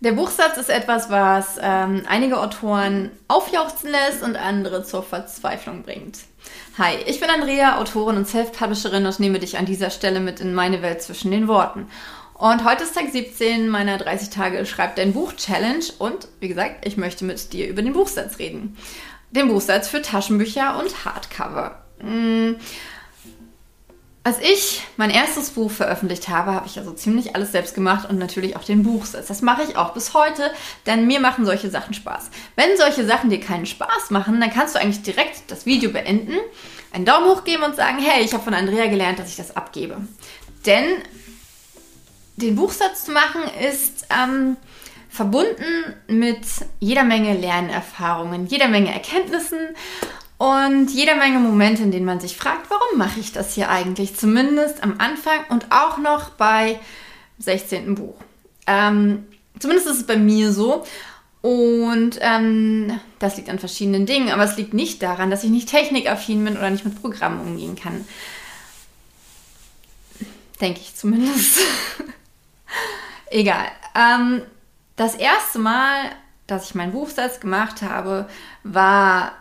[0.00, 6.18] Der Buchsatz ist etwas, was ähm, einige Autoren aufjauchzen lässt und andere zur Verzweiflung bringt.
[6.78, 10.54] Hi, ich bin Andrea, Autorin und Self-Publisherin und nehme dich an dieser Stelle mit in
[10.54, 11.88] meine Welt zwischen den Worten.
[12.34, 16.86] Und heute ist Tag 17 meiner 30 Tage Schreib dein Buch Challenge und wie gesagt,
[16.86, 18.76] ich möchte mit dir über den Buchsatz reden.
[19.32, 21.82] Den Buchsatz für Taschenbücher und Hardcover.
[21.98, 22.54] Hm.
[24.28, 28.18] Als ich mein erstes Buch veröffentlicht habe, habe ich also ziemlich alles selbst gemacht und
[28.18, 29.28] natürlich auch den Buchsatz.
[29.28, 30.50] Das mache ich auch bis heute,
[30.84, 32.28] denn mir machen solche Sachen Spaß.
[32.54, 36.34] Wenn solche Sachen dir keinen Spaß machen, dann kannst du eigentlich direkt das Video beenden,
[36.92, 39.56] einen Daumen hoch geben und sagen, hey, ich habe von Andrea gelernt, dass ich das
[39.56, 39.96] abgebe.
[40.66, 40.84] Denn
[42.36, 44.58] den Buchsatz zu machen ist ähm,
[45.08, 46.42] verbunden mit
[46.80, 49.58] jeder Menge Lernerfahrungen, jeder Menge Erkenntnissen
[50.38, 54.16] und jeder Menge Momente, in denen man sich fragt, warum mache ich das hier eigentlich?
[54.16, 56.78] Zumindest am Anfang und auch noch bei
[57.40, 57.96] 16.
[57.96, 58.14] Buch.
[58.68, 59.26] Ähm,
[59.58, 60.84] zumindest ist es bei mir so.
[61.40, 65.68] Und ähm, das liegt an verschiedenen Dingen, aber es liegt nicht daran, dass ich nicht
[65.68, 68.06] technikaffin bin oder nicht mit Programmen umgehen kann.
[70.60, 71.60] Denke ich zumindest.
[73.30, 73.66] Egal.
[73.94, 74.42] Ähm,
[74.96, 76.10] das erste Mal,
[76.46, 78.28] dass ich meinen Buchsatz gemacht habe,
[78.64, 79.32] war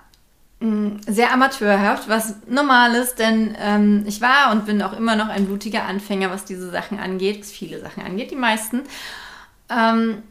[0.59, 5.45] sehr amateurhaft, was normal ist, denn ähm, ich war und bin auch immer noch ein
[5.45, 8.81] blutiger Anfänger, was diese Sachen angeht, was viele Sachen angeht, die meisten.
[9.69, 10.23] Ähm,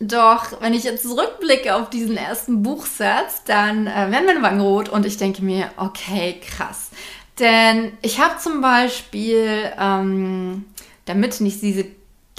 [0.00, 4.88] doch wenn ich jetzt zurückblicke auf diesen ersten Buchsatz, dann äh, werden meine Wangen rot
[4.88, 6.90] und ich denke mir, okay, krass.
[7.38, 10.64] Denn ich habe zum Beispiel, ähm,
[11.04, 11.84] damit nicht diese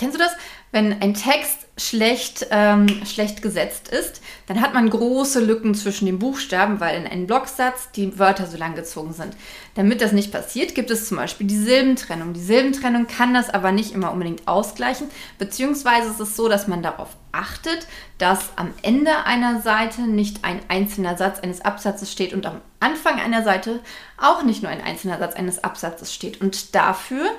[0.02, 0.31] Kennst du das?
[0.72, 6.19] Wenn ein Text schlecht, ähm, schlecht gesetzt ist, dann hat man große Lücken zwischen den
[6.19, 9.36] Buchstaben, weil in einem Blocksatz die Wörter so lang gezogen sind.
[9.75, 12.33] Damit das nicht passiert, gibt es zum Beispiel die Silbentrennung.
[12.33, 16.83] Die Silbentrennung kann das aber nicht immer unbedingt ausgleichen, beziehungsweise ist es so, dass man
[16.83, 22.45] darauf achtet, dass am Ende einer Seite nicht ein einzelner Satz eines Absatzes steht und
[22.45, 23.80] am Anfang einer Seite
[24.17, 26.39] auch nicht nur ein einzelner Satz eines Absatzes steht.
[26.42, 27.32] Und dafür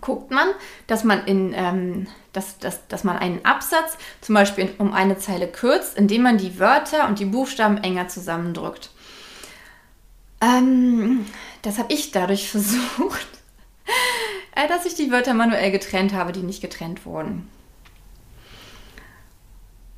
[0.00, 0.48] guckt man,
[0.86, 5.48] dass man in ähm, dass, dass, dass man einen Absatz zum Beispiel um eine Zeile
[5.48, 8.90] kürzt, indem man die Wörter und die Buchstaben enger zusammendrückt.
[10.40, 11.26] Ähm,
[11.62, 13.28] das habe ich dadurch versucht,
[14.54, 17.48] äh, dass ich die Wörter manuell getrennt habe, die nicht getrennt wurden.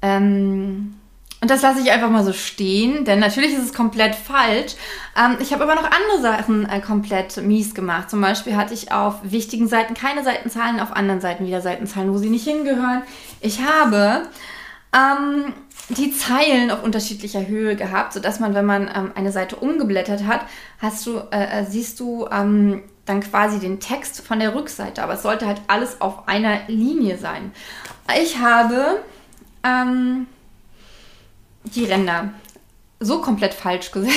[0.03, 0.95] Ähm,
[1.43, 4.75] und das lasse ich einfach mal so stehen, denn natürlich ist es komplett falsch.
[5.17, 8.11] Ähm, ich habe aber noch andere Sachen äh, komplett mies gemacht.
[8.11, 12.19] Zum Beispiel hatte ich auf wichtigen Seiten keine Seitenzahlen, auf anderen Seiten wieder Seitenzahlen, wo
[12.19, 13.03] sie nicht hingehören.
[13.41, 14.29] Ich habe
[14.95, 15.55] ähm,
[15.89, 20.43] die Zeilen auf unterschiedlicher Höhe gehabt, sodass man, wenn man ähm, eine Seite umgeblättert hat,
[20.79, 25.03] hast du, äh, äh siehst du ähm, dann quasi den Text von der Rückseite.
[25.03, 27.53] Aber es sollte halt alles auf einer Linie sein.
[28.21, 29.01] Ich habe
[29.65, 30.27] ähm,
[31.65, 32.33] die Ränder
[32.99, 34.15] so komplett falsch gesetzt,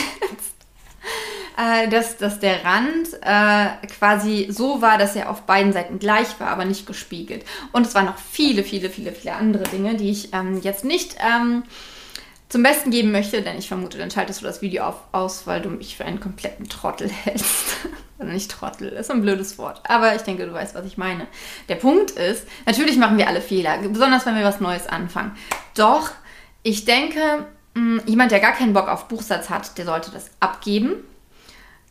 [1.58, 6.40] äh, dass, dass der Rand äh, quasi so war, dass er auf beiden Seiten gleich
[6.40, 7.46] war, aber nicht gespiegelt.
[7.72, 11.16] Und es waren noch viele, viele, viele, viele andere Dinge, die ich ähm, jetzt nicht
[11.20, 11.64] ähm,
[12.50, 15.62] zum Besten geben möchte, denn ich vermute, dann schaltest du das Video auf, aus, weil
[15.62, 17.78] du mich für einen kompletten Trottel hältst.
[18.20, 19.82] Oder nicht Trottel, ist ein blödes Wort.
[19.88, 21.26] Aber ich denke, du weißt, was ich meine.
[21.68, 25.36] Der Punkt ist, natürlich machen wir alle Fehler, besonders wenn wir was Neues anfangen.
[25.76, 26.12] Doch
[26.64, 30.96] ich denke, mm, jemand, der gar keinen Bock auf Buchsatz hat, der sollte das abgeben.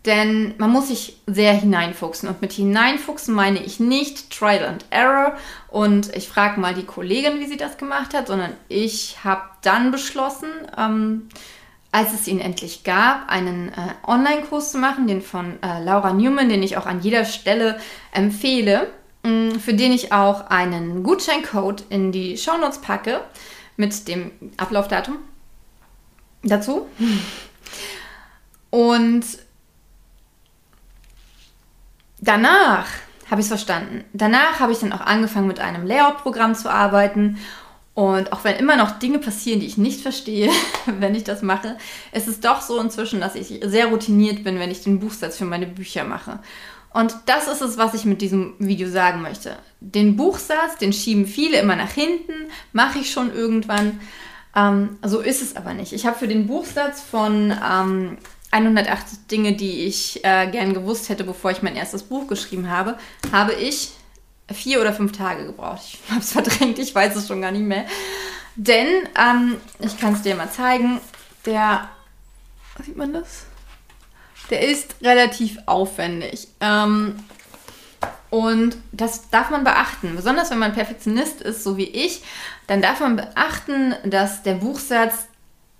[0.04, 2.28] Denn man muss sich sehr hineinfuchsen.
[2.28, 5.36] Und mit hineinfuchsen meine ich nicht Trial and Error
[5.68, 9.92] und ich frage mal die Kollegin, wie sie das gemacht hat, sondern ich habe dann
[9.92, 11.28] beschlossen, ähm,
[11.92, 13.74] als es ihn endlich gab, einen äh,
[14.04, 17.78] Online-Kurs zu machen, den von äh, Laura Newman, den ich auch an jeder Stelle
[18.10, 18.90] empfehle,
[19.22, 23.20] mh, mm, für den ich auch einen Gutscheincode in die Shownotes packe
[23.82, 25.16] mit dem Ablaufdatum
[26.44, 26.86] dazu.
[28.70, 29.24] Und
[32.20, 32.86] danach
[33.28, 34.04] habe ich es verstanden.
[34.12, 37.38] Danach habe ich dann auch angefangen, mit einem Layout-Programm zu arbeiten.
[37.94, 40.48] Und auch wenn immer noch Dinge passieren, die ich nicht verstehe,
[40.86, 41.76] wenn ich das mache,
[42.12, 45.44] ist es doch so inzwischen, dass ich sehr routiniert bin, wenn ich den Buchsatz für
[45.44, 46.38] meine Bücher mache.
[46.94, 49.56] Und das ist es, was ich mit diesem Video sagen möchte.
[49.80, 52.32] Den Buchsatz, den schieben viele immer nach hinten,
[52.72, 54.00] mache ich schon irgendwann.
[54.54, 55.92] Ähm, so ist es aber nicht.
[55.92, 58.18] Ich habe für den Buchsatz von ähm,
[58.50, 62.98] 180 Dinge, die ich äh, gern gewusst hätte, bevor ich mein erstes Buch geschrieben habe,
[63.32, 63.92] habe ich
[64.52, 65.80] vier oder fünf Tage gebraucht.
[65.84, 67.86] Ich habe es verdrängt, ich weiß es schon gar nicht mehr.
[68.54, 71.00] Denn, ähm, ich kann es dir mal zeigen,
[71.46, 71.88] der,
[72.84, 73.46] sieht man das?
[74.50, 76.48] Der ist relativ aufwendig.
[76.60, 77.16] Ähm,
[78.30, 80.16] Und das darf man beachten.
[80.16, 82.22] Besonders wenn man Perfektionist ist, so wie ich,
[82.66, 85.26] dann darf man beachten, dass der Buchsatz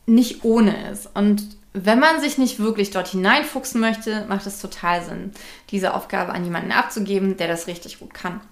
[0.05, 1.09] nicht ohne ist.
[1.15, 5.33] Und wenn man sich nicht wirklich dort hineinfuchsen möchte, macht es total Sinn,
[5.71, 8.43] diese Aufgabe an jemanden abzugeben, der das richtig gut kann.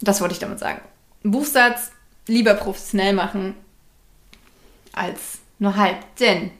[0.00, 0.80] Das wollte ich damit sagen.
[1.22, 1.90] Buchsatz
[2.26, 3.54] lieber professionell machen
[4.94, 5.98] als nur halb.
[6.16, 6.50] Denn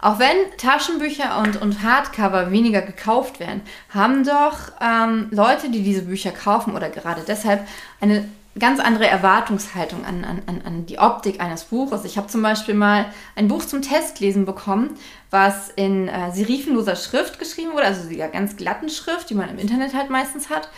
[0.00, 6.02] auch wenn Taschenbücher und, und Hardcover weniger gekauft werden, haben doch ähm, Leute, die diese
[6.02, 7.66] Bücher kaufen oder gerade deshalb
[8.00, 8.28] eine
[8.58, 12.04] ganz andere Erwartungshaltung an, an, an die Optik eines Buches.
[12.04, 14.96] Ich habe zum Beispiel mal ein Buch zum Testlesen bekommen,
[15.30, 19.58] was in äh, serifenloser Schrift geschrieben wurde, also dieser ganz glatten Schrift, die man im
[19.58, 20.70] Internet halt meistens hat.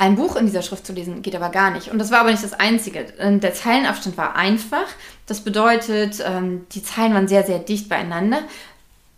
[0.00, 1.90] Ein Buch in dieser Schrift zu lesen geht aber gar nicht.
[1.90, 3.04] Und das war aber nicht das Einzige.
[3.04, 4.86] Der Zeilenabstand war einfach.
[5.26, 8.42] Das bedeutet, ähm, die Zeilen waren sehr, sehr dicht beieinander.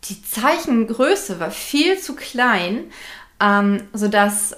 [0.05, 2.85] Die Zeichengröße war viel zu klein,
[3.41, 4.57] ähm, sodass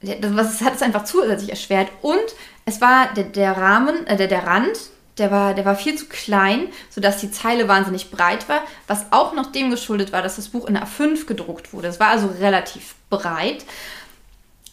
[0.00, 1.90] was hat es einfach zusätzlich erschwert.
[2.02, 2.18] Und
[2.64, 4.76] es war der, der Rahmen, äh, der, der Rand,
[5.18, 9.34] der war, der war viel zu klein, sodass die Zeile wahnsinnig breit war, was auch
[9.34, 11.88] noch dem geschuldet war, dass das Buch in A5 gedruckt wurde.
[11.88, 13.64] Es war also relativ breit.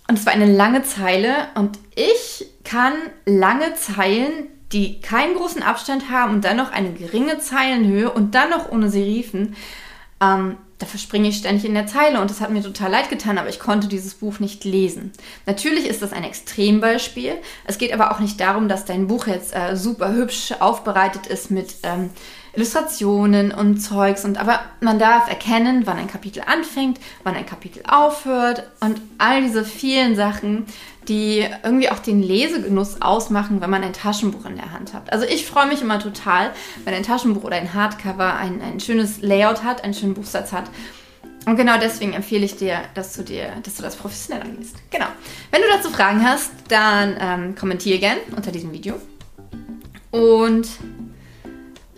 [0.08, 2.94] Und es war eine lange Zeile und ich kann
[3.26, 8.50] lange Zeilen, die keinen großen Abstand haben und dann noch eine geringe Zeilenhöhe und dann
[8.50, 9.56] noch ohne Serifen,
[10.22, 13.38] ähm, da verspringe ich ständig in der Zeile und das hat mir total leid getan,
[13.38, 15.14] aber ich konnte dieses Buch nicht lesen.
[15.46, 17.36] Natürlich ist das ein Extrembeispiel.
[17.66, 21.50] Es geht aber auch nicht darum, dass dein Buch jetzt äh, super hübsch aufbereitet ist
[21.50, 22.10] mit ähm,
[22.56, 24.26] Illustrationen und Zeugs.
[24.26, 29.42] Und aber man darf erkennen, wann ein Kapitel anfängt, wann ein Kapitel aufhört und all
[29.42, 30.66] diese vielen Sachen,
[31.08, 35.12] die irgendwie auch den Lesegenuss ausmachen, wenn man ein Taschenbuch in der Hand hat.
[35.12, 36.52] Also ich freue mich immer total,
[36.84, 40.66] wenn ein Taschenbuch oder ein Hardcover ein, ein schönes Layout hat, einen schönen Buchsatz hat.
[41.46, 44.78] Und genau deswegen empfehle ich dir, dass du dir, dass du das professionell angehst.
[44.90, 45.06] Genau.
[45.52, 48.96] Wenn du dazu Fragen hast, dann ähm, kommentiere gerne unter diesem Video.
[50.10, 50.68] Und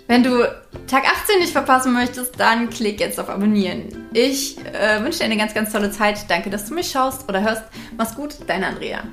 [0.08, 0.44] wenn du
[0.88, 4.08] Tag 18 nicht verpassen möchtest, dann klick jetzt auf Abonnieren.
[4.14, 6.30] Ich äh, wünsche dir eine ganz, ganz tolle Zeit.
[6.30, 7.64] Danke, dass du mich schaust oder hörst.
[7.98, 9.04] Mach's gut, deine Andrea.